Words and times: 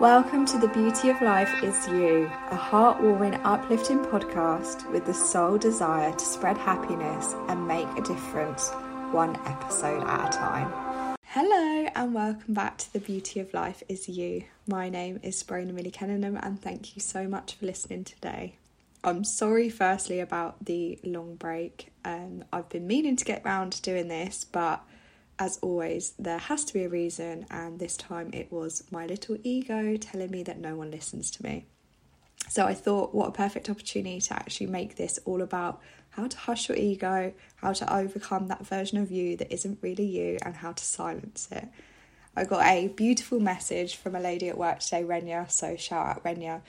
Welcome 0.00 0.46
to 0.46 0.58
The 0.58 0.68
Beauty 0.68 1.08
of 1.10 1.20
Life 1.20 1.60
is 1.60 1.88
You, 1.88 2.30
a 2.52 2.56
heartwarming, 2.56 3.40
uplifting 3.42 3.98
podcast 3.98 4.88
with 4.92 5.04
the 5.06 5.12
sole 5.12 5.58
desire 5.58 6.12
to 6.12 6.24
spread 6.24 6.56
happiness 6.56 7.34
and 7.48 7.66
make 7.66 7.88
a 7.98 8.02
difference 8.02 8.68
one 9.10 9.34
episode 9.44 10.04
at 10.04 10.32
a 10.32 10.38
time. 10.38 11.16
Hello, 11.24 11.88
and 11.96 12.14
welcome 12.14 12.54
back 12.54 12.78
to 12.78 12.92
The 12.92 13.00
Beauty 13.00 13.40
of 13.40 13.52
Life 13.52 13.82
is 13.88 14.08
You. 14.08 14.44
My 14.68 14.88
name 14.88 15.18
is 15.24 15.42
Brona 15.42 15.72
Millie 15.72 15.90
Kenningham, 15.90 16.38
and 16.44 16.62
thank 16.62 16.94
you 16.94 17.02
so 17.02 17.26
much 17.26 17.54
for 17.54 17.66
listening 17.66 18.04
today. 18.04 18.54
I'm 19.02 19.24
sorry, 19.24 19.68
firstly, 19.68 20.20
about 20.20 20.64
the 20.64 21.00
long 21.02 21.34
break. 21.34 21.88
Um, 22.04 22.44
I've 22.52 22.68
been 22.68 22.86
meaning 22.86 23.16
to 23.16 23.24
get 23.24 23.44
round 23.44 23.72
to 23.72 23.82
doing 23.82 24.06
this, 24.06 24.44
but 24.44 24.80
as 25.38 25.58
always, 25.62 26.12
there 26.18 26.38
has 26.38 26.64
to 26.66 26.74
be 26.74 26.84
a 26.84 26.88
reason, 26.88 27.46
and 27.50 27.78
this 27.78 27.96
time 27.96 28.30
it 28.32 28.50
was 28.50 28.82
my 28.90 29.06
little 29.06 29.36
ego 29.42 29.96
telling 29.96 30.30
me 30.30 30.42
that 30.42 30.58
no 30.58 30.74
one 30.74 30.90
listens 30.90 31.30
to 31.32 31.42
me. 31.42 31.66
So 32.48 32.66
I 32.66 32.74
thought, 32.74 33.14
what 33.14 33.28
a 33.28 33.32
perfect 33.32 33.68
opportunity 33.68 34.20
to 34.20 34.34
actually 34.34 34.66
make 34.66 34.96
this 34.96 35.18
all 35.24 35.42
about 35.42 35.80
how 36.10 36.26
to 36.26 36.36
hush 36.36 36.68
your 36.68 36.78
ego, 36.78 37.32
how 37.56 37.72
to 37.72 37.94
overcome 37.94 38.48
that 38.48 38.66
version 38.66 38.98
of 38.98 39.10
you 39.10 39.36
that 39.36 39.52
isn't 39.52 39.78
really 39.82 40.06
you, 40.06 40.38
and 40.42 40.56
how 40.56 40.72
to 40.72 40.84
silence 40.84 41.48
it. 41.52 41.68
I 42.34 42.44
got 42.44 42.64
a 42.66 42.88
beautiful 42.88 43.40
message 43.40 43.96
from 43.96 44.14
a 44.14 44.20
lady 44.20 44.48
at 44.48 44.58
work 44.58 44.80
today, 44.80 45.02
Renya, 45.02 45.50
so 45.50 45.76
shout 45.76 46.06
out 46.06 46.24
Renya, 46.24 46.62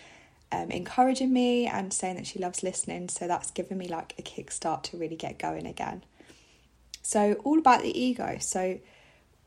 um, 0.52 0.72
encouraging 0.72 1.32
me 1.32 1.68
and 1.68 1.94
saying 1.94 2.16
that 2.16 2.28
she 2.28 2.40
loves 2.40 2.64
listening. 2.64 3.10
So 3.10 3.28
that's 3.28 3.52
given 3.52 3.78
me 3.78 3.88
like 3.88 4.16
a 4.18 4.22
kickstart 4.22 4.84
to 4.84 4.98
really 4.98 5.16
get 5.16 5.38
going 5.40 5.66
again. 5.66 6.04
So, 7.02 7.34
all 7.44 7.58
about 7.60 7.82
the 7.82 8.00
ego. 8.00 8.38
So, 8.40 8.80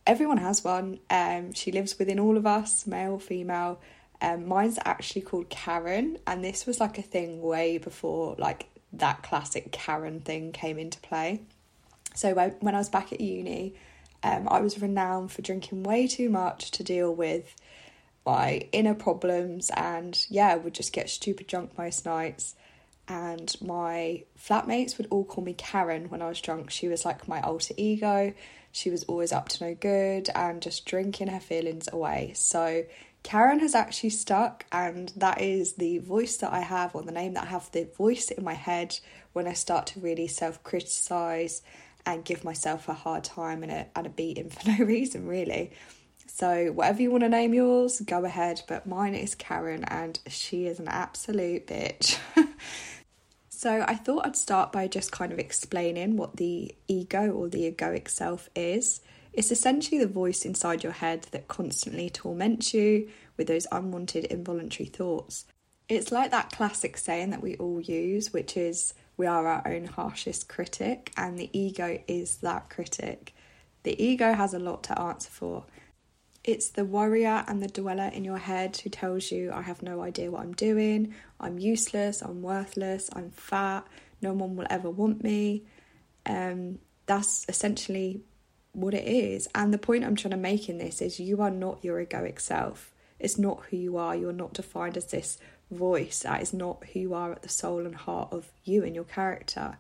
everyone 0.07 0.39
has 0.39 0.65
one. 0.65 0.99
Um, 1.11 1.53
she 1.53 1.73
lives 1.73 1.99
within 1.99 2.19
all 2.19 2.37
of 2.37 2.47
us, 2.47 2.87
male, 2.87 3.19
female. 3.19 3.81
Um, 4.21 4.47
mine's 4.47 4.79
actually 4.85 5.23
called 5.23 5.51
Karen, 5.51 6.19
and 6.27 6.45
this 6.45 6.67
was 6.67 6.81
like 6.81 6.99
a 6.99 7.03
thing 7.03 7.43
way 7.43 7.79
before 7.79 8.37
like 8.39 8.69
that 8.93 9.23
classic 9.23 9.73
Karen 9.73 10.21
thing 10.21 10.53
came 10.53 10.79
into 10.79 11.01
play. 11.01 11.41
So 12.15 12.35
when 12.35 12.75
I 12.75 12.79
was 12.79 12.89
back 12.89 13.13
at 13.13 13.21
uni, 13.21 13.75
um, 14.23 14.47
I 14.49 14.61
was 14.61 14.81
renowned 14.81 15.33
for 15.33 15.43
drinking 15.43 15.83
way 15.83 16.07
too 16.07 16.29
much 16.29 16.71
to 16.73 16.85
deal 16.85 17.13
with 17.13 17.57
my 18.25 18.69
inner 18.71 18.95
problems, 18.95 19.71
and 19.77 20.25
yeah, 20.29 20.55
would 20.55 20.75
just 20.75 20.93
get 20.93 21.11
stupid 21.11 21.49
drunk 21.49 21.77
most 21.77 22.05
nights 22.07 22.55
and 23.09 23.55
my 23.61 24.25
flatmates 24.39 24.97
would 24.97 25.09
all 25.11 25.25
call 25.25 25.45
me 25.45 25.55
Karen 25.55 26.09
when 26.09 26.23
I 26.23 26.29
was 26.29 26.41
drunk. 26.41 26.71
She 26.71 26.89
was 26.89 27.05
like 27.05 27.29
my 27.29 27.41
alter 27.41 27.75
ego. 27.77 28.33
She 28.71 28.91
was 28.91 29.05
always 29.05 29.33
up 29.33 29.49
to 29.51 29.65
no 29.65 29.75
good 29.75 30.31
and 30.35 30.63
just 30.63 30.87
drinking 30.87 31.29
her 31.29 31.41
feelings 31.41 31.89
away. 31.93 32.33
So 32.35 32.85
Karen 33.23 33.61
has 33.61 33.75
actually 33.75 34.11
stuck, 34.11 34.67
and 34.73 35.13
that 35.17 35.41
is 35.41 35.75
the 35.75 35.99
voice 35.99 36.39
that 36.39 36.53
I 36.53 36.61
have, 36.61 36.95
or 36.95 37.03
the 37.03 37.13
name 37.13 37.35
that 37.35 37.45
I 37.45 37.47
have, 37.47 37.71
the 37.71 37.85
voice 37.85 38.31
in 38.31 38.43
my 38.43 38.55
head 38.55 38.99
when 39.33 39.47
I 39.47 39.53
start 39.53 39.87
to 39.89 40.01
really 40.01 40.27
self 40.27 40.63
criticize 40.63 41.63
and 42.05 42.25
give 42.25 42.43
myself 42.43 42.89
a 42.89 42.95
hard 42.95 43.23
time 43.23 43.63
and 43.63 43.71
a, 43.71 43.87
and 43.95 44.07
a 44.07 44.11
beating 44.11 44.51
for 44.51 44.69
no 44.71 44.85
reason, 44.85 45.27
really. 45.27 45.73
So, 46.27 46.73
whatever 46.73 47.03
you 47.03 47.11
want 47.11 47.23
to 47.25 47.29
name 47.29 47.55
yours, 47.55 48.01
go 48.01 48.25
ahead. 48.25 48.63
But 48.67 48.87
mine 48.87 49.15
is 49.15 49.35
Karen, 49.35 49.85
and 49.85 50.19
she 50.27 50.67
is 50.67 50.81
an 50.81 50.89
absolute 50.89 51.67
bitch. 51.67 52.19
So 53.49 53.85
I 53.87 53.95
thought 53.95 54.27
I'd 54.27 54.37
start 54.37 54.73
by 54.73 54.89
just 54.89 55.13
kind 55.13 55.33
of 55.33 55.39
explaining 55.39 56.17
what 56.17 56.37
the 56.37 56.75
ego 56.89 57.31
or 57.31 57.49
the 57.49 57.71
egoic 57.71 58.09
self 58.09 58.51
is. 58.57 59.01
It's 59.33 59.53
essentially 59.53 59.99
the 59.99 60.07
voice 60.07 60.45
inside 60.45 60.83
your 60.83 60.93
head 60.93 61.29
that 61.31 61.49
constantly 61.49 62.11
torments 62.11 62.75
you 62.75 63.09
with 63.37 63.47
those 63.47 63.67
unwanted 63.71 64.25
involuntary 64.25 64.89
thoughts. 64.89 65.47
It's 65.89 66.11
like 66.11 66.31
that 66.31 66.53
classic 66.53 66.97
saying 66.97 67.31
that 67.31 67.43
we 67.43 67.57
all 67.57 67.81
use, 67.81 68.33
which 68.33 68.57
is 68.57 68.95
we 69.17 69.27
are 69.27 69.47
our 69.47 69.63
own 69.67 69.85
harshest 69.85 70.49
critic, 70.49 71.13
and 71.17 71.39
the 71.39 71.51
ego 71.53 72.03
is 72.09 72.39
that 72.39 72.69
critic. 72.69 73.35
The 73.85 74.03
ego 74.03 74.33
has 74.33 74.55
a 74.55 74.59
lot 74.59 74.83
to 74.85 75.01
answer 75.01 75.31
for, 75.31 75.65
it's 76.45 76.71
the 76.71 76.85
worrier 76.85 77.45
and 77.47 77.63
the 77.63 77.69
dweller 77.69 78.11
in 78.13 78.25
your 78.25 78.39
head 78.39 78.77
who 78.79 78.91
tells 78.91 79.31
you, 79.31 79.53
I 79.53 79.63
have 79.63 79.83
no 79.83 80.03
idea 80.03 80.31
what 80.31 80.43
I'm 80.43 80.55
doing, 80.55 81.15
I'm 81.39 81.59
useless, 81.59 82.21
I'm 82.21 82.43
worthless, 82.43 83.09
I'm 83.13 83.31
fat, 83.31 83.87
no 84.21 84.33
one 84.33 84.57
will 84.57 84.67
ever 84.69 84.91
want 84.91 85.23
me. 85.23 85.63
Um, 86.27 86.79
that's 87.07 87.47
essentially 87.49 88.23
what 88.73 88.95
it 88.95 89.07
is. 89.07 89.49
And 89.55 89.73
the 89.73 89.79
point 89.79 90.05
I'm 90.05 90.17
trying 90.17 90.33
to 90.33 90.37
make 90.37 90.69
in 90.69 90.79
this 90.79 91.01
is 91.01 91.21
you 91.21 91.43
are 91.43 91.51
not 91.51 91.85
your 91.85 92.05
egoic 92.05 92.41
self. 92.41 92.93
It's 93.21 93.39
not 93.39 93.63
who 93.71 93.77
you 93.77 93.97
are. 93.97 94.17
You're 94.17 94.33
not 94.33 94.55
defined 94.55 94.97
as 94.97 95.07
this 95.07 95.39
voice. 95.71 96.21
That 96.21 96.43
is 96.43 96.53
not 96.53 96.85
who 96.93 97.01
you 97.01 97.15
are 97.15 97.33
at 97.33 97.43
the 97.43 97.49
soul 97.49 97.87
and 97.87 97.95
heart 97.95 98.33
of 98.33 98.51
you 98.65 98.83
and 98.83 98.97
your 98.97 99.05
character. 99.05 99.79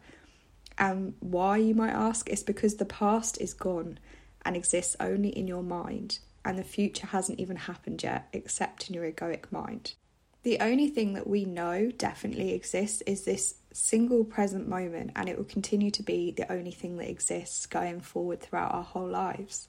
And 0.79 1.15
why, 1.19 1.56
you 1.56 1.75
might 1.75 1.91
ask, 1.91 2.29
is 2.31 2.44
because 2.44 2.77
the 2.77 2.84
past 2.84 3.41
is 3.41 3.53
gone 3.53 3.99
and 4.44 4.56
exists 4.56 4.97
only 5.00 5.31
in 5.31 5.49
your 5.49 5.62
mind 5.62 6.21
and 6.44 6.58
the 6.58 6.64
future 6.64 7.06
hasn't 7.06 7.41
even 7.41 7.56
happened 7.56 8.03
yet, 8.03 8.28
except 8.32 8.88
in 8.88 8.94
your 8.94 9.10
egoic 9.10 9.50
mind. 9.50 9.94
The 10.42 10.58
only 10.58 10.88
thing 10.88 11.12
that 11.14 11.28
we 11.28 11.44
know 11.44 11.92
definitely 11.97 12.53
exists 12.53 13.00
is 13.03 13.25
this 13.25 13.54
single 13.72 14.25
present 14.25 14.69
moment, 14.69 15.12
and 15.14 15.28
it 15.28 15.38
will 15.38 15.44
continue 15.44 15.92
to 15.92 16.02
be 16.02 16.32
the 16.32 16.50
only 16.50 16.72
thing 16.72 16.97
that 16.97 17.08
exists 17.08 17.66
going 17.66 18.00
forward 18.00 18.41
throughout 18.41 18.75
our 18.75 18.82
whole 18.82 19.08
lives. 19.08 19.69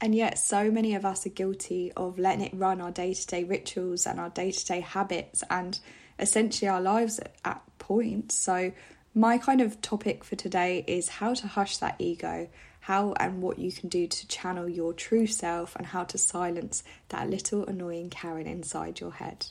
And 0.00 0.14
yet, 0.14 0.38
so 0.38 0.70
many 0.70 0.94
of 0.94 1.04
us 1.04 1.26
are 1.26 1.30
guilty 1.30 1.92
of 1.96 2.18
letting 2.18 2.46
it 2.46 2.54
run 2.54 2.80
our 2.80 2.90
day 2.90 3.14
to 3.14 3.26
day 3.26 3.44
rituals 3.44 4.06
and 4.06 4.18
our 4.18 4.30
day 4.30 4.50
to 4.50 4.66
day 4.66 4.80
habits 4.80 5.44
and 5.50 5.78
essentially 6.18 6.68
our 6.68 6.80
lives 6.80 7.20
at 7.44 7.62
points. 7.78 8.34
So, 8.34 8.72
my 9.14 9.38
kind 9.38 9.60
of 9.60 9.80
topic 9.80 10.24
for 10.24 10.36
today 10.36 10.84
is 10.86 11.08
how 11.08 11.34
to 11.34 11.46
hush 11.46 11.76
that 11.78 11.96
ego, 11.98 12.48
how 12.84 13.14
and 13.18 13.40
what 13.40 13.58
you 13.58 13.72
can 13.72 13.88
do 13.88 14.06
to 14.06 14.28
channel 14.28 14.68
your 14.68 14.92
true 14.92 15.26
self 15.26 15.74
and 15.76 15.86
how 15.86 16.04
to 16.04 16.18
silence 16.18 16.84
that 17.08 17.30
little 17.30 17.64
annoying 17.64 18.10
Karen 18.10 18.46
inside 18.46 19.00
your 19.00 19.12
head. 19.12 19.46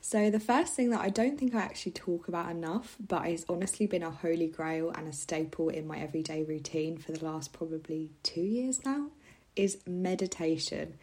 So, 0.00 0.30
the 0.30 0.38
first 0.38 0.74
thing 0.74 0.90
that 0.90 1.00
I 1.00 1.08
don't 1.08 1.36
think 1.36 1.56
I 1.56 1.60
actually 1.60 1.90
talk 1.90 2.28
about 2.28 2.52
enough, 2.52 2.96
but 3.04 3.26
it's 3.26 3.44
honestly 3.48 3.88
been 3.88 4.04
a 4.04 4.12
holy 4.12 4.46
grail 4.46 4.90
and 4.90 5.08
a 5.08 5.12
staple 5.12 5.70
in 5.70 5.88
my 5.88 5.98
everyday 5.98 6.44
routine 6.44 6.98
for 6.98 7.10
the 7.10 7.24
last 7.24 7.52
probably 7.52 8.10
two 8.22 8.42
years 8.42 8.84
now, 8.84 9.08
is 9.56 9.78
meditation. 9.84 10.94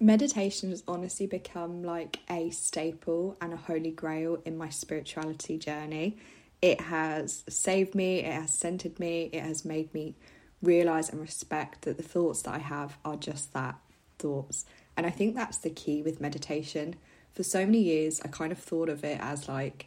Meditation 0.00 0.70
has 0.70 0.82
honestly 0.88 1.28
become 1.28 1.84
like 1.84 2.18
a 2.28 2.50
staple 2.50 3.36
and 3.40 3.52
a 3.52 3.56
holy 3.56 3.92
grail 3.92 4.42
in 4.44 4.58
my 4.58 4.68
spirituality 4.68 5.58
journey. 5.58 6.16
It 6.60 6.80
has 6.80 7.44
saved 7.48 7.94
me, 7.94 8.18
it 8.18 8.32
has 8.32 8.52
centered 8.52 8.98
me, 8.98 9.30
it 9.32 9.44
has 9.44 9.64
made 9.64 9.94
me 9.94 10.16
realize 10.62 11.08
and 11.10 11.20
respect 11.20 11.82
that 11.82 11.96
the 11.96 12.02
thoughts 12.02 12.42
that 12.42 12.54
I 12.54 12.58
have 12.58 12.98
are 13.04 13.16
just 13.16 13.52
that 13.52 13.76
thoughts. 14.18 14.64
And 14.96 15.06
I 15.06 15.10
think 15.10 15.34
that's 15.34 15.58
the 15.58 15.70
key 15.70 16.02
with 16.02 16.20
meditation. 16.20 16.96
For 17.32 17.42
so 17.42 17.64
many 17.64 17.80
years, 17.80 18.20
I 18.24 18.28
kind 18.28 18.50
of 18.50 18.58
thought 18.58 18.88
of 18.88 19.04
it 19.04 19.20
as 19.20 19.48
like 19.48 19.86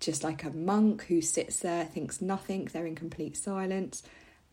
just 0.00 0.24
like 0.24 0.44
a 0.44 0.50
monk 0.50 1.04
who 1.04 1.20
sits 1.20 1.58
there, 1.60 1.84
thinks 1.84 2.22
nothing, 2.22 2.64
they're 2.72 2.86
in 2.86 2.94
complete 2.94 3.36
silence. 3.36 4.02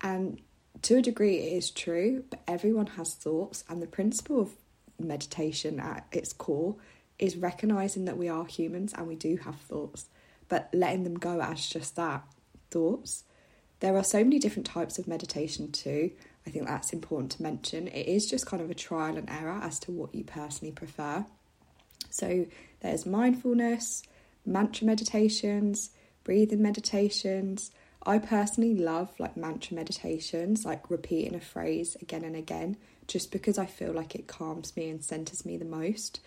And 0.02 0.42
to 0.82 0.98
a 0.98 1.02
degree, 1.02 1.38
it 1.38 1.54
is 1.54 1.72
true, 1.72 2.26
but 2.30 2.42
everyone 2.48 2.88
has 2.88 3.14
thoughts. 3.14 3.64
And 3.70 3.82
the 3.82 3.88
principle 3.88 4.42
of 4.42 4.52
meditation 5.00 5.80
at 5.80 6.06
its 6.12 6.34
core 6.34 6.76
is 7.18 7.38
recognizing 7.38 8.06
that 8.06 8.18
we 8.18 8.28
are 8.28 8.46
humans 8.46 8.94
and 8.94 9.08
we 9.08 9.16
do 9.16 9.38
have 9.38 9.56
thoughts, 9.56 10.08
but 10.50 10.70
letting 10.74 11.04
them 11.04 11.16
go 11.16 11.42
as 11.42 11.66
just 11.66 11.96
that 11.96 12.24
thoughts 12.70 13.24
there 13.80 13.96
are 13.96 14.04
so 14.04 14.24
many 14.24 14.40
different 14.40 14.66
types 14.66 14.98
of 14.98 15.08
meditation 15.08 15.72
too. 15.72 16.12
I 16.46 16.50
think 16.50 16.66
that's 16.66 16.94
important 16.94 17.34
to 17.34 17.44
mention. 17.44 17.88
It 17.88 18.08
is 18.08 18.30
just 18.30 18.46
kind 18.46 18.62
of 18.62 18.72
a 18.72 18.76
trial 18.76 19.18
and 19.18 19.30
error 19.30 19.60
as 19.62 19.80
to 19.80 19.92
what 19.92 20.16
you 20.16 20.24
personally 20.24 20.72
prefer. 20.72 21.26
So 22.10 22.48
there's 22.80 23.06
mindfulness, 23.06 24.04
mantra 24.46 24.88
meditations, 24.88 25.92
breathing 26.24 26.62
meditations. 26.62 27.72
I 28.06 28.20
personally 28.20 28.76
love 28.76 29.12
like 29.20 29.36
mantra 29.36 29.76
meditations, 29.76 30.66
like 30.66 30.90
repeating 30.90 31.36
a 31.36 31.42
phrase 31.42 31.98
again 32.02 32.24
and 32.24 32.36
again, 32.36 32.78
just 33.08 33.32
because 33.32 33.58
I 33.58 33.66
feel 33.66 33.92
like 33.92 34.16
it 34.16 34.28
calms 34.28 34.76
me 34.76 34.90
and 34.90 35.04
centers 35.04 35.46
me 35.46 35.58
the 35.58 35.66
most. 35.66 36.22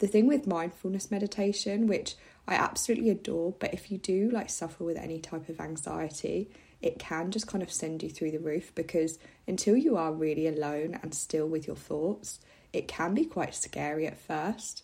The 0.00 0.08
thing 0.08 0.26
with 0.26 0.46
mindfulness 0.46 1.10
meditation, 1.10 1.86
which 1.86 2.16
I 2.48 2.54
absolutely 2.54 3.10
adore, 3.10 3.54
but 3.58 3.72
if 3.72 3.90
you 3.90 3.98
do 3.98 4.30
like 4.30 4.50
suffer 4.50 4.82
with 4.82 4.96
any 4.96 5.20
type 5.20 5.48
of 5.48 5.60
anxiety, 5.60 6.50
it 6.82 6.98
can 6.98 7.30
just 7.30 7.46
kind 7.46 7.62
of 7.62 7.72
send 7.72 8.02
you 8.02 8.08
through 8.08 8.30
the 8.30 8.38
roof 8.38 8.74
because 8.74 9.18
until 9.46 9.76
you 9.76 9.96
are 9.96 10.12
really 10.12 10.46
alone 10.46 10.98
and 11.02 11.14
still 11.14 11.46
with 11.46 11.66
your 11.66 11.76
thoughts, 11.76 12.40
it 12.72 12.88
can 12.88 13.14
be 13.14 13.24
quite 13.24 13.54
scary 13.54 14.06
at 14.06 14.18
first. 14.18 14.82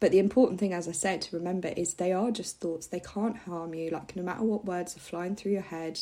But 0.00 0.10
the 0.10 0.18
important 0.18 0.60
thing, 0.60 0.74
as 0.74 0.88
I 0.88 0.92
said, 0.92 1.22
to 1.22 1.36
remember 1.36 1.68
is 1.68 1.94
they 1.94 2.12
are 2.12 2.30
just 2.30 2.60
thoughts. 2.60 2.88
They 2.88 3.00
can't 3.00 3.36
harm 3.36 3.74
you. 3.74 3.90
Like, 3.90 4.14
no 4.16 4.22
matter 4.22 4.42
what 4.42 4.66
words 4.66 4.96
are 4.96 5.00
flying 5.00 5.34
through 5.36 5.52
your 5.52 5.62
head, 5.62 6.00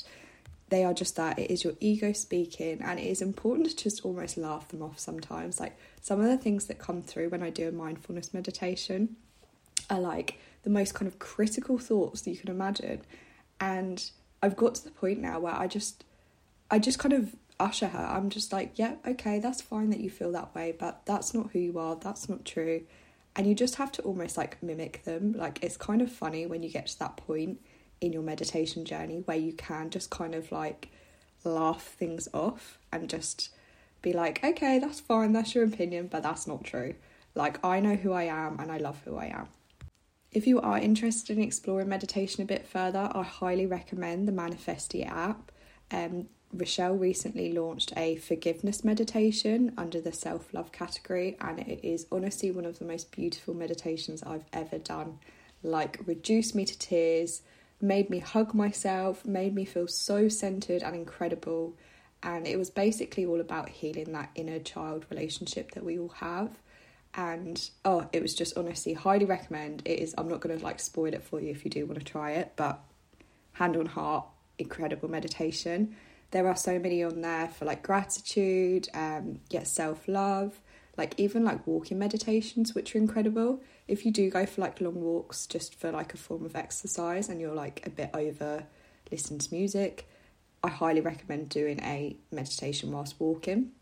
they 0.70 0.84
are 0.84 0.94
just 0.94 1.16
that. 1.16 1.38
It 1.38 1.50
is 1.50 1.62
your 1.62 1.74
ego 1.80 2.12
speaking, 2.12 2.80
and 2.80 2.98
it 2.98 3.04
is 3.04 3.20
important 3.20 3.68
to 3.68 3.76
just 3.76 4.04
almost 4.04 4.38
laugh 4.38 4.68
them 4.68 4.82
off 4.82 4.98
sometimes. 4.98 5.60
Like 5.60 5.76
some 6.00 6.18
of 6.18 6.26
the 6.26 6.38
things 6.38 6.66
that 6.66 6.78
come 6.78 7.02
through 7.02 7.28
when 7.28 7.42
I 7.42 7.50
do 7.50 7.68
a 7.68 7.72
mindfulness 7.72 8.32
meditation 8.32 9.16
are 9.90 10.00
like 10.00 10.38
the 10.62 10.70
most 10.70 10.94
kind 10.94 11.06
of 11.06 11.18
critical 11.18 11.76
thoughts 11.76 12.22
that 12.22 12.30
you 12.30 12.38
can 12.38 12.50
imagine. 12.50 13.02
And 13.60 14.02
I've 14.42 14.56
got 14.56 14.74
to 14.76 14.84
the 14.84 14.90
point 14.90 15.20
now 15.20 15.38
where 15.40 15.54
I 15.54 15.66
just, 15.66 16.04
I 16.70 16.78
just 16.78 16.98
kind 16.98 17.12
of 17.12 17.36
usher 17.60 17.88
her. 17.88 17.98
I'm 17.98 18.28
just 18.28 18.52
like, 18.52 18.72
yeah, 18.76 18.96
okay, 19.06 19.38
that's 19.38 19.62
fine 19.62 19.90
that 19.90 20.00
you 20.00 20.10
feel 20.10 20.32
that 20.32 20.54
way, 20.54 20.74
but 20.76 21.02
that's 21.06 21.32
not 21.32 21.50
who 21.52 21.60
you 21.60 21.78
are. 21.78 21.96
That's 21.96 22.28
not 22.28 22.44
true. 22.44 22.82
And 23.36 23.46
you 23.46 23.54
just 23.54 23.76
have 23.76 23.92
to 23.92 24.02
almost 24.02 24.36
like 24.36 24.62
mimic 24.62 25.04
them. 25.04 25.32
Like 25.32 25.62
it's 25.62 25.76
kind 25.76 26.02
of 26.02 26.10
funny 26.10 26.44
when 26.46 26.62
you 26.62 26.70
get 26.70 26.88
to 26.88 26.98
that 26.98 27.16
point 27.16 27.60
in 28.00 28.12
your 28.12 28.22
meditation 28.22 28.84
journey 28.84 29.22
where 29.24 29.36
you 29.36 29.52
can 29.52 29.88
just 29.88 30.10
kind 30.10 30.34
of 30.34 30.50
like 30.50 30.90
laugh 31.44 31.82
things 31.82 32.28
off 32.34 32.78
and 32.92 33.08
just 33.08 33.50
be 34.02 34.12
like, 34.12 34.42
okay, 34.42 34.78
that's 34.78 35.00
fine, 35.00 35.32
that's 35.32 35.54
your 35.54 35.64
opinion, 35.64 36.08
but 36.08 36.22
that's 36.22 36.46
not 36.46 36.64
true. 36.64 36.94
Like, 37.34 37.64
I 37.64 37.80
know 37.80 37.94
who 37.94 38.12
I 38.12 38.24
am 38.24 38.58
and 38.58 38.70
I 38.70 38.78
love 38.78 39.00
who 39.04 39.16
I 39.16 39.26
am. 39.26 39.48
If 40.32 40.46
you 40.46 40.62
are 40.62 40.78
interested 40.78 41.36
in 41.36 41.42
exploring 41.42 41.90
meditation 41.90 42.42
a 42.42 42.46
bit 42.46 42.66
further, 42.66 43.10
I 43.14 43.22
highly 43.22 43.66
recommend 43.66 44.26
the 44.26 44.32
Manifestie 44.32 45.06
app. 45.06 45.52
Um, 45.90 46.28
Rochelle 46.54 46.96
recently 46.96 47.52
launched 47.52 47.92
a 47.98 48.16
forgiveness 48.16 48.82
meditation 48.82 49.74
under 49.76 50.00
the 50.00 50.12
self 50.12 50.54
love 50.54 50.72
category, 50.72 51.36
and 51.38 51.60
it 51.60 51.80
is 51.82 52.06
honestly 52.10 52.50
one 52.50 52.64
of 52.64 52.78
the 52.78 52.86
most 52.86 53.12
beautiful 53.12 53.52
meditations 53.52 54.22
I've 54.22 54.46
ever 54.54 54.78
done. 54.78 55.18
Like, 55.62 56.00
reduced 56.06 56.54
me 56.54 56.64
to 56.64 56.78
tears, 56.78 57.42
made 57.80 58.08
me 58.08 58.18
hug 58.20 58.54
myself, 58.54 59.26
made 59.26 59.54
me 59.54 59.66
feel 59.66 59.86
so 59.86 60.28
centered 60.28 60.82
and 60.82 60.96
incredible. 60.96 61.76
And 62.22 62.46
it 62.46 62.56
was 62.56 62.70
basically 62.70 63.26
all 63.26 63.40
about 63.40 63.68
healing 63.68 64.12
that 64.12 64.30
inner 64.34 64.60
child 64.60 65.04
relationship 65.10 65.72
that 65.72 65.84
we 65.84 65.98
all 65.98 66.14
have. 66.20 66.58
And 67.14 67.70
oh, 67.84 68.08
it 68.12 68.22
was 68.22 68.34
just 68.34 68.56
honestly 68.56 68.94
highly 68.94 69.24
recommend. 69.24 69.82
It 69.84 69.98
is, 69.98 70.14
I'm 70.16 70.28
not 70.28 70.40
going 70.40 70.58
to 70.58 70.64
like 70.64 70.80
spoil 70.80 71.12
it 71.12 71.22
for 71.22 71.40
you 71.40 71.50
if 71.50 71.64
you 71.64 71.70
do 71.70 71.84
want 71.86 71.98
to 71.98 72.04
try 72.04 72.32
it, 72.32 72.52
but 72.56 72.80
hand 73.52 73.76
on 73.76 73.86
heart, 73.86 74.24
incredible 74.58 75.10
meditation. 75.10 75.94
There 76.30 76.48
are 76.48 76.56
so 76.56 76.78
many 76.78 77.02
on 77.02 77.20
there 77.20 77.48
for 77.48 77.66
like 77.66 77.82
gratitude, 77.82 78.88
um, 78.94 79.40
get 79.50 79.68
self 79.68 80.08
love, 80.08 80.58
like 80.96 81.14
even 81.18 81.44
like 81.44 81.66
walking 81.66 81.98
meditations, 81.98 82.74
which 82.74 82.94
are 82.94 82.98
incredible 82.98 83.60
if 83.88 84.06
you 84.06 84.10
do 84.10 84.30
go 84.30 84.46
for 84.46 84.60
like 84.60 84.80
long 84.80 85.02
walks 85.02 85.46
just 85.46 85.78
for 85.78 85.90
like 85.90 86.14
a 86.14 86.16
form 86.16 86.44
of 86.44 86.56
exercise 86.56 87.28
and 87.28 87.40
you're 87.40 87.54
like 87.54 87.86
a 87.86 87.90
bit 87.90 88.10
over 88.14 88.64
listening 89.10 89.40
to 89.40 89.54
music, 89.54 90.08
I 90.62 90.68
highly 90.68 91.00
recommend 91.00 91.48
doing 91.48 91.80
a 91.80 92.16
meditation 92.30 92.92
whilst 92.92 93.20
walking. 93.20 93.72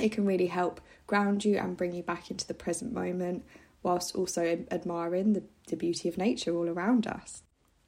It 0.00 0.12
can 0.12 0.24
really 0.24 0.46
help 0.46 0.80
ground 1.06 1.44
you 1.44 1.58
and 1.58 1.76
bring 1.76 1.92
you 1.92 2.02
back 2.02 2.30
into 2.30 2.46
the 2.46 2.54
present 2.54 2.92
moment 2.92 3.44
whilst 3.82 4.14
also 4.14 4.64
admiring 4.70 5.32
the, 5.32 5.42
the 5.68 5.76
beauty 5.76 6.08
of 6.08 6.16
nature 6.16 6.54
all 6.56 6.68
around 6.68 7.06
us. 7.06 7.42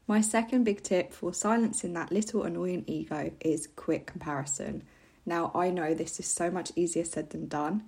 My 0.07 0.21
second 0.21 0.65
big 0.65 0.83
tip 0.83 1.13
for 1.13 1.33
silencing 1.33 1.95
that 1.95 2.13
little 2.13 2.43
annoying 2.43 2.85
ego 2.87 3.31
is 3.41 3.69
quick 3.75 4.07
comparison. 4.07 4.83
Now, 5.25 5.51
I 5.55 5.71
know 5.71 5.95
this 5.95 6.21
is 6.21 6.27
so 6.27 6.51
much 6.51 6.73
easier 6.77 7.05
said 7.05 7.31
than 7.31 7.49
done, 7.49 7.85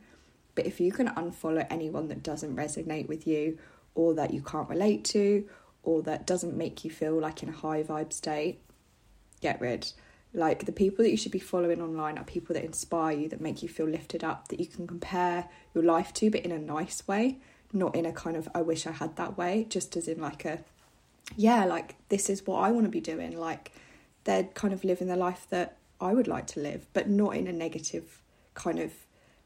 but 0.54 0.64
if 0.64 0.80
you 0.80 0.92
can 0.92 1.08
unfollow 1.08 1.66
anyone 1.68 2.08
that 2.08 2.22
doesn't 2.22 2.56
resonate 2.56 3.08
with 3.08 3.26
you, 3.26 3.58
or 3.94 4.14
that 4.14 4.32
you 4.32 4.40
can't 4.40 4.68
relate 4.68 5.04
to, 5.04 5.46
or 5.82 6.02
that 6.02 6.26
doesn't 6.26 6.56
make 6.56 6.84
you 6.84 6.90
feel 6.90 7.18
like 7.18 7.42
in 7.42 7.48
a 7.48 7.52
high 7.52 7.82
vibe 7.82 8.12
state, 8.12 8.60
get 9.40 9.60
rid. 9.60 9.92
Like 10.37 10.67
the 10.67 10.73
people 10.73 11.03
that 11.03 11.11
you 11.11 11.17
should 11.17 11.33
be 11.33 11.38
following 11.38 11.81
online 11.81 12.19
are 12.19 12.25
people 12.25 12.53
that 12.55 12.62
inspire 12.62 13.17
you, 13.17 13.29
that 13.31 13.41
make 13.41 13.62
you 13.62 13.71
feel 13.71 13.88
lifted 13.88 14.23
up, 14.23 14.49
that 14.49 14.61
you 14.61 14.67
can 14.67 14.87
compare 14.87 15.49
your 15.75 15.83
life 15.83 16.12
to, 16.15 16.31
but 16.31 16.43
in 16.43 16.53
a 16.53 16.59
nice 16.59 17.09
way, 17.09 17.38
not 17.73 17.97
in 17.97 18.05
a 18.05 18.12
kind 18.12 18.37
of 18.37 18.47
I 18.55 18.61
wish 18.61 18.87
I 18.87 18.93
had 18.93 19.17
that 19.17 19.38
way, 19.38 19.67
just 19.71 19.97
as 19.97 20.06
in 20.06 20.21
like 20.21 20.44
a 20.44 20.62
yeah, 21.37 21.65
like 21.65 21.97
this 22.11 22.29
is 22.29 22.47
what 22.47 22.59
I 22.59 22.71
want 22.71 22.85
to 22.85 22.91
be 22.91 23.00
doing. 23.00 23.41
Like 23.41 23.73
they're 24.25 24.44
kind 24.44 24.75
of 24.75 24.85
living 24.85 25.09
the 25.09 25.17
life 25.17 25.47
that 25.49 25.79
I 26.03 26.12
would 26.12 26.29
like 26.29 26.47
to 26.49 26.61
live, 26.61 26.87
but 26.93 27.09
not 27.09 27.35
in 27.35 27.47
a 27.47 27.53
negative 27.53 28.21
kind 28.53 28.79
of 28.79 28.93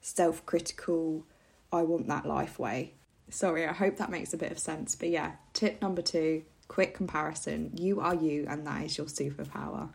self 0.01 0.45
critical, 0.45 1.25
I 1.73 1.83
want 1.83 2.09
that 2.09 2.27
life 2.27 2.59
way. 2.59 2.95
Sorry, 3.29 3.65
I 3.65 3.73
hope 3.73 3.97
that 3.99 4.11
makes 4.11 4.35
a 4.35 4.37
bit 4.37 4.51
of 4.51 4.59
sense. 4.59 4.97
But 4.97 5.11
yeah, 5.11 5.35
tip 5.53 5.81
number 5.81 6.03
two 6.03 6.43
quick 6.67 6.95
comparison. 6.95 7.71
You 7.77 8.01
are 8.01 8.17
you, 8.17 8.47
and 8.49 8.67
that 8.67 8.83
is 8.83 8.99
your 8.99 9.07
superpower. 9.07 9.91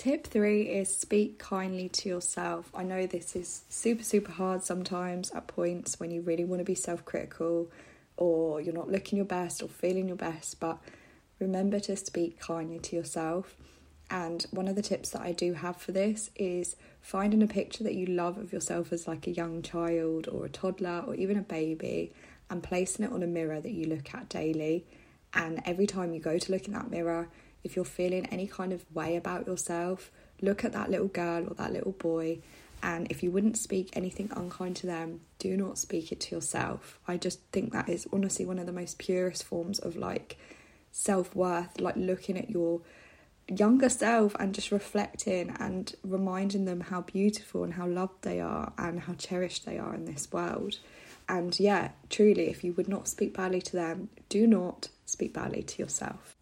Tip 0.00 0.26
three 0.26 0.62
is 0.62 0.96
speak 0.96 1.38
kindly 1.38 1.90
to 1.90 2.08
yourself. 2.08 2.70
I 2.74 2.84
know 2.84 3.06
this 3.06 3.36
is 3.36 3.64
super, 3.68 4.02
super 4.02 4.32
hard 4.32 4.64
sometimes 4.64 5.30
at 5.32 5.46
points 5.46 6.00
when 6.00 6.10
you 6.10 6.22
really 6.22 6.42
want 6.42 6.60
to 6.60 6.64
be 6.64 6.74
self 6.74 7.04
critical 7.04 7.70
or 8.16 8.62
you're 8.62 8.72
not 8.72 8.90
looking 8.90 9.18
your 9.18 9.26
best 9.26 9.62
or 9.62 9.68
feeling 9.68 10.08
your 10.08 10.16
best, 10.16 10.58
but 10.58 10.78
remember 11.38 11.78
to 11.80 11.96
speak 11.96 12.40
kindly 12.40 12.78
to 12.78 12.96
yourself. 12.96 13.54
And 14.10 14.42
one 14.52 14.68
of 14.68 14.74
the 14.74 14.80
tips 14.80 15.10
that 15.10 15.20
I 15.20 15.32
do 15.32 15.52
have 15.52 15.76
for 15.76 15.92
this 15.92 16.30
is 16.34 16.76
finding 17.02 17.42
a 17.42 17.46
picture 17.46 17.84
that 17.84 17.94
you 17.94 18.06
love 18.06 18.38
of 18.38 18.54
yourself 18.54 18.94
as 18.94 19.06
like 19.06 19.26
a 19.26 19.32
young 19.32 19.60
child 19.60 20.28
or 20.28 20.46
a 20.46 20.48
toddler 20.48 21.04
or 21.06 21.14
even 21.14 21.36
a 21.36 21.42
baby 21.42 22.10
and 22.48 22.62
placing 22.62 23.04
it 23.04 23.12
on 23.12 23.22
a 23.22 23.26
mirror 23.26 23.60
that 23.60 23.72
you 23.72 23.84
look 23.84 24.14
at 24.14 24.30
daily. 24.30 24.86
And 25.34 25.60
every 25.66 25.86
time 25.86 26.14
you 26.14 26.20
go 26.20 26.38
to 26.38 26.52
look 26.52 26.66
in 26.66 26.72
that 26.72 26.90
mirror, 26.90 27.28
if 27.64 27.76
you're 27.76 27.84
feeling 27.84 28.26
any 28.26 28.46
kind 28.46 28.72
of 28.72 28.84
way 28.94 29.16
about 29.16 29.46
yourself, 29.46 30.10
look 30.40 30.64
at 30.64 30.72
that 30.72 30.90
little 30.90 31.08
girl 31.08 31.46
or 31.48 31.54
that 31.54 31.72
little 31.72 31.92
boy. 31.92 32.38
And 32.82 33.10
if 33.10 33.22
you 33.22 33.30
wouldn't 33.30 33.58
speak 33.58 33.90
anything 33.92 34.30
unkind 34.34 34.76
to 34.76 34.86
them, 34.86 35.20
do 35.38 35.56
not 35.56 35.76
speak 35.76 36.12
it 36.12 36.20
to 36.20 36.34
yourself. 36.34 36.98
I 37.06 37.16
just 37.16 37.40
think 37.52 37.72
that 37.72 37.88
is 37.88 38.08
honestly 38.12 38.46
one 38.46 38.58
of 38.58 38.66
the 38.66 38.72
most 38.72 38.98
purest 38.98 39.44
forms 39.44 39.78
of 39.78 39.96
like 39.96 40.38
self 40.90 41.36
worth, 41.36 41.78
like 41.80 41.96
looking 41.96 42.38
at 42.38 42.50
your 42.50 42.80
younger 43.48 43.88
self 43.88 44.34
and 44.36 44.54
just 44.54 44.70
reflecting 44.70 45.54
and 45.58 45.94
reminding 46.04 46.64
them 46.64 46.80
how 46.80 47.02
beautiful 47.02 47.64
and 47.64 47.74
how 47.74 47.86
loved 47.86 48.22
they 48.22 48.40
are 48.40 48.72
and 48.78 49.00
how 49.00 49.12
cherished 49.14 49.66
they 49.66 49.78
are 49.78 49.94
in 49.94 50.04
this 50.06 50.32
world. 50.32 50.78
And 51.28 51.58
yeah, 51.60 51.90
truly, 52.08 52.48
if 52.48 52.64
you 52.64 52.72
would 52.72 52.88
not 52.88 53.08
speak 53.08 53.34
badly 53.34 53.60
to 53.62 53.72
them, 53.72 54.08
do 54.28 54.46
not 54.46 54.88
speak 55.04 55.32
badly 55.32 55.62
to 55.62 55.82
yourself. 55.82 56.34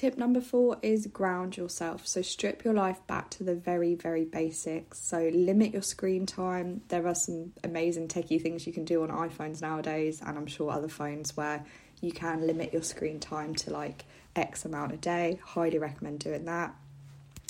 Tip 0.00 0.16
number 0.16 0.40
four 0.40 0.78
is 0.80 1.06
ground 1.08 1.58
yourself. 1.58 2.06
So 2.06 2.22
strip 2.22 2.64
your 2.64 2.72
life 2.72 3.06
back 3.06 3.28
to 3.32 3.44
the 3.44 3.54
very, 3.54 3.94
very 3.94 4.24
basics. 4.24 4.98
So 4.98 5.30
limit 5.30 5.74
your 5.74 5.82
screen 5.82 6.24
time. 6.24 6.80
There 6.88 7.06
are 7.06 7.14
some 7.14 7.52
amazing 7.64 8.08
techie 8.08 8.40
things 8.40 8.66
you 8.66 8.72
can 8.72 8.86
do 8.86 9.02
on 9.02 9.10
iPhones 9.10 9.60
nowadays, 9.60 10.22
and 10.24 10.38
I'm 10.38 10.46
sure 10.46 10.70
other 10.70 10.88
phones 10.88 11.36
where 11.36 11.66
you 12.00 12.12
can 12.12 12.46
limit 12.46 12.72
your 12.72 12.82
screen 12.82 13.20
time 13.20 13.54
to 13.56 13.72
like 13.74 14.06
X 14.34 14.64
amount 14.64 14.92
a 14.92 14.96
day. 14.96 15.38
Highly 15.44 15.76
recommend 15.76 16.20
doing 16.20 16.46
that. 16.46 16.74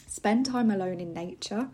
Spend 0.09 0.47
time 0.47 0.73
alone 0.73 0.99
in 0.99 1.14
nature, 1.14 1.69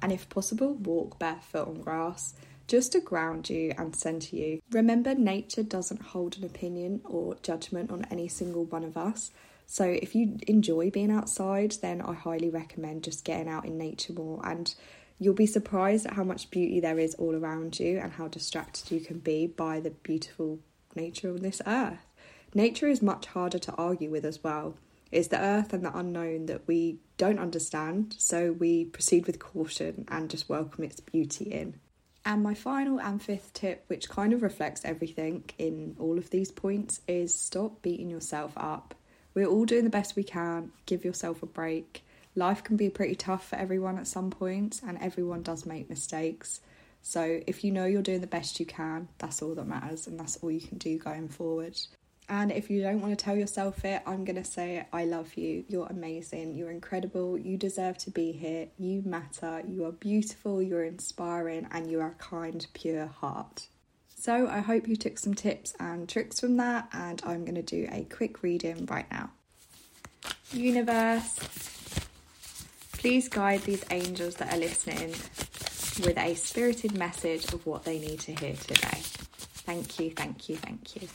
and 0.00 0.12
if 0.12 0.30
possible, 0.30 0.72
walk 0.72 1.18
barefoot 1.18 1.68
on 1.68 1.82
grass 1.82 2.32
just 2.66 2.92
to 2.92 3.00
ground 3.00 3.50
you 3.50 3.74
and 3.76 3.94
center 3.94 4.34
you. 4.34 4.62
Remember, 4.70 5.14
nature 5.14 5.62
doesn't 5.62 6.00
hold 6.00 6.38
an 6.38 6.44
opinion 6.44 7.02
or 7.04 7.36
judgment 7.42 7.90
on 7.90 8.06
any 8.10 8.28
single 8.28 8.64
one 8.64 8.82
of 8.82 8.96
us. 8.96 9.30
So, 9.72 9.86
if 9.86 10.14
you 10.14 10.36
enjoy 10.46 10.90
being 10.90 11.10
outside, 11.10 11.76
then 11.80 12.02
I 12.02 12.12
highly 12.12 12.50
recommend 12.50 13.04
just 13.04 13.24
getting 13.24 13.48
out 13.48 13.64
in 13.64 13.78
nature 13.78 14.12
more. 14.12 14.46
And 14.46 14.74
you'll 15.18 15.32
be 15.32 15.46
surprised 15.46 16.04
at 16.04 16.12
how 16.12 16.24
much 16.24 16.50
beauty 16.50 16.78
there 16.78 16.98
is 16.98 17.14
all 17.14 17.34
around 17.34 17.80
you 17.80 17.98
and 17.98 18.12
how 18.12 18.28
distracted 18.28 18.90
you 18.90 19.00
can 19.00 19.20
be 19.20 19.46
by 19.46 19.80
the 19.80 19.88
beautiful 19.88 20.58
nature 20.94 21.30
on 21.30 21.40
this 21.40 21.62
earth. 21.66 22.04
Nature 22.52 22.86
is 22.86 23.00
much 23.00 23.24
harder 23.24 23.58
to 23.60 23.72
argue 23.76 24.10
with 24.10 24.26
as 24.26 24.44
well. 24.44 24.74
It's 25.10 25.28
the 25.28 25.40
earth 25.40 25.72
and 25.72 25.86
the 25.86 25.96
unknown 25.96 26.44
that 26.46 26.68
we 26.68 26.98
don't 27.16 27.38
understand, 27.38 28.14
so 28.18 28.52
we 28.52 28.84
proceed 28.84 29.26
with 29.26 29.38
caution 29.38 30.04
and 30.08 30.28
just 30.28 30.50
welcome 30.50 30.84
its 30.84 31.00
beauty 31.00 31.46
in. 31.46 31.80
And 32.26 32.42
my 32.42 32.52
final 32.52 33.00
and 33.00 33.22
fifth 33.22 33.54
tip, 33.54 33.84
which 33.86 34.10
kind 34.10 34.34
of 34.34 34.42
reflects 34.42 34.82
everything 34.84 35.44
in 35.56 35.96
all 35.98 36.18
of 36.18 36.28
these 36.28 36.50
points, 36.50 37.00
is 37.08 37.34
stop 37.34 37.80
beating 37.80 38.10
yourself 38.10 38.52
up. 38.54 38.94
We're 39.34 39.46
all 39.46 39.64
doing 39.64 39.84
the 39.84 39.90
best 39.90 40.16
we 40.16 40.24
can, 40.24 40.72
give 40.86 41.04
yourself 41.04 41.42
a 41.42 41.46
break. 41.46 42.04
Life 42.34 42.64
can 42.64 42.76
be 42.76 42.88
pretty 42.88 43.14
tough 43.14 43.48
for 43.48 43.56
everyone 43.56 43.98
at 43.98 44.06
some 44.06 44.30
points, 44.30 44.82
and 44.86 44.98
everyone 45.00 45.42
does 45.42 45.66
make 45.66 45.90
mistakes. 45.90 46.60
So, 47.02 47.40
if 47.46 47.64
you 47.64 47.72
know 47.72 47.84
you're 47.84 48.02
doing 48.02 48.20
the 48.20 48.26
best 48.26 48.60
you 48.60 48.66
can, 48.66 49.08
that's 49.18 49.42
all 49.42 49.54
that 49.54 49.66
matters, 49.66 50.06
and 50.06 50.18
that's 50.18 50.36
all 50.36 50.50
you 50.50 50.60
can 50.60 50.78
do 50.78 50.98
going 50.98 51.28
forward. 51.28 51.78
And 52.28 52.50
if 52.52 52.70
you 52.70 52.80
don't 52.80 53.00
want 53.00 53.18
to 53.18 53.22
tell 53.22 53.36
yourself 53.36 53.84
it, 53.84 54.02
I'm 54.06 54.24
going 54.24 54.36
to 54.36 54.44
say, 54.44 54.86
I 54.92 55.04
love 55.04 55.34
you. 55.34 55.64
You're 55.68 55.88
amazing. 55.88 56.54
You're 56.54 56.70
incredible. 56.70 57.36
You 57.36 57.56
deserve 57.58 57.98
to 57.98 58.10
be 58.10 58.32
here. 58.32 58.68
You 58.78 59.02
matter. 59.04 59.62
You 59.68 59.84
are 59.84 59.92
beautiful. 59.92 60.62
You're 60.62 60.84
inspiring. 60.84 61.66
And 61.72 61.90
you 61.90 62.00
are 62.00 62.12
a 62.18 62.22
kind, 62.22 62.66
pure 62.72 63.06
heart. 63.06 63.66
So 64.22 64.46
I 64.46 64.60
hope 64.60 64.86
you 64.86 64.94
took 64.94 65.18
some 65.18 65.34
tips 65.34 65.74
and 65.80 66.08
tricks 66.08 66.38
from 66.38 66.56
that. 66.58 66.88
And 66.92 67.20
I'm 67.26 67.44
going 67.44 67.56
to 67.56 67.62
do 67.62 67.88
a 67.90 68.04
quick 68.04 68.44
reading 68.44 68.86
right 68.86 69.10
now. 69.10 69.30
Universe, 70.52 71.40
Please 72.92 73.28
guide 73.28 73.62
these 73.62 73.84
angels 73.90 74.36
that 74.36 74.54
are 74.54 74.58
listening 74.58 75.08
with 76.06 76.16
a 76.16 76.36
spirited 76.36 76.96
message 76.96 77.52
of 77.52 77.66
what 77.66 77.82
they 77.82 77.98
need 77.98 78.20
to 78.20 78.32
hear 78.36 78.54
today. 78.54 79.00
Thank 79.66 79.98
you, 79.98 80.12
thank 80.12 80.48
you, 80.48 80.56
thank 80.56 80.94
you. 80.94 81.08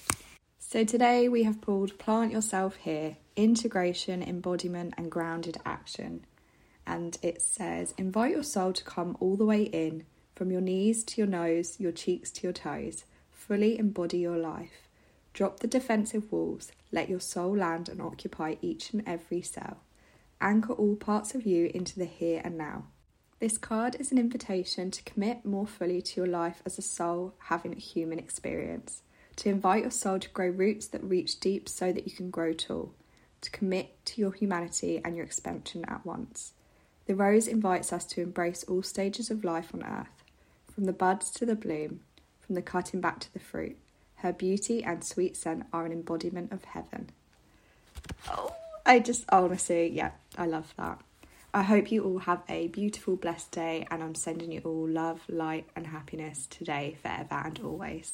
So, 0.59 0.83
today 0.83 1.29
we 1.29 1.43
have 1.43 1.61
pulled 1.61 1.97
Plant 1.97 2.33
Yourself 2.33 2.75
Here 2.75 3.15
Integration, 3.37 4.21
Embodiment, 4.21 4.95
and 4.97 5.09
Grounded 5.09 5.55
Action. 5.65 6.25
And 6.85 7.17
it 7.21 7.41
says, 7.41 7.93
Invite 7.97 8.31
your 8.31 8.43
soul 8.43 8.73
to 8.73 8.83
come 8.83 9.15
all 9.21 9.37
the 9.37 9.45
way 9.45 9.61
in, 9.63 10.03
from 10.37 10.51
your 10.51 10.61
knees 10.61 11.03
to 11.03 11.19
your 11.19 11.27
nose, 11.27 11.79
your 11.79 11.91
cheeks 11.91 12.29
to 12.29 12.43
your 12.43 12.53
toes. 12.53 13.05
Fully 13.31 13.79
embody 13.79 14.19
your 14.19 14.37
life. 14.37 14.87
Drop 15.33 15.59
the 15.59 15.67
defensive 15.67 16.31
walls, 16.31 16.71
let 16.91 17.09
your 17.09 17.19
soul 17.19 17.57
land 17.57 17.89
and 17.89 18.01
occupy 18.01 18.55
each 18.61 18.93
and 18.93 19.03
every 19.07 19.41
cell. 19.41 19.77
Anchor 20.39 20.73
all 20.73 20.95
parts 20.95 21.33
of 21.33 21.45
you 21.45 21.71
into 21.73 21.97
the 21.97 22.05
here 22.05 22.41
and 22.43 22.55
now. 22.57 22.83
This 23.39 23.57
card 23.57 23.95
is 23.99 24.11
an 24.11 24.17
invitation 24.17 24.91
to 24.91 25.03
commit 25.03 25.43
more 25.45 25.67
fully 25.67 26.01
to 26.01 26.21
your 26.21 26.27
life 26.27 26.61
as 26.65 26.77
a 26.77 26.83
soul 26.83 27.33
having 27.39 27.73
a 27.73 27.79
human 27.79 28.19
experience, 28.19 29.01
to 29.37 29.49
invite 29.49 29.81
your 29.81 29.91
soul 29.91 30.19
to 30.19 30.29
grow 30.29 30.49
roots 30.49 30.87
that 30.87 31.03
reach 31.03 31.39
deep 31.39 31.67
so 31.67 31.91
that 31.91 32.07
you 32.07 32.15
can 32.15 32.29
grow 32.29 32.53
tall, 32.53 32.93
to 33.41 33.49
commit 33.49 34.05
to 34.05 34.21
your 34.21 34.33
humanity 34.33 35.01
and 35.03 35.15
your 35.15 35.25
expansion 35.25 35.83
at 35.85 36.05
once. 36.05 36.53
The 37.05 37.15
rose 37.15 37.47
invites 37.47 37.93
us 37.93 38.05
to 38.05 38.21
embrace 38.21 38.63
all 38.65 38.83
stages 38.83 39.31
of 39.31 39.43
life 39.43 39.73
on 39.73 39.83
earth, 39.83 40.16
from 40.77 40.85
the 40.85 40.93
buds 40.93 41.31
to 41.31 41.43
the 41.43 41.55
bloom, 41.55 42.01
from 42.39 42.53
the 42.53 42.61
cutting 42.61 43.01
back 43.01 43.19
to 43.19 43.33
the 43.33 43.39
fruit. 43.39 43.75
Her 44.17 44.31
beauty 44.31 44.83
and 44.83 45.03
sweet 45.03 45.35
scent 45.35 45.65
are 45.73 45.87
an 45.87 45.91
embodiment 45.91 46.51
of 46.51 46.65
heaven. 46.65 47.09
Oh. 48.29 48.53
I 48.85 48.99
just 48.99 49.25
oh, 49.31 49.45
honestly, 49.45 49.89
yeah, 49.89 50.11
I 50.37 50.45
love 50.45 50.75
that. 50.77 51.01
I 51.51 51.63
hope 51.63 51.91
you 51.91 52.03
all 52.03 52.19
have 52.19 52.43
a 52.47 52.67
beautiful, 52.67 53.15
blessed 53.15 53.49
day, 53.53 53.87
and 53.89 54.03
I'm 54.03 54.13
sending 54.13 54.51
you 54.51 54.61
all 54.65 54.87
love, 54.87 55.21
light, 55.27 55.67
and 55.75 55.87
happiness 55.87 56.45
today, 56.45 56.95
forever, 57.01 57.41
and 57.43 57.59
always. 57.63 58.13